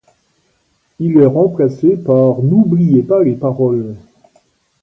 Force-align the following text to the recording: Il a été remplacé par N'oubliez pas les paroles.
Il 0.97 1.11
a 1.19 1.25
été 1.25 1.25
remplacé 1.27 1.95
par 1.95 2.39
N'oubliez 2.41 3.03
pas 3.03 3.21
les 3.21 3.35
paroles. 3.35 3.93